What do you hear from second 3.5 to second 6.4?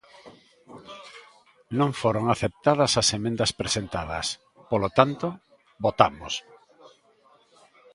presentadas; polo tanto, votamos.